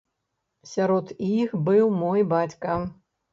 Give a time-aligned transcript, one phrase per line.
[0.69, 2.81] Сярод іх быў мой бацька.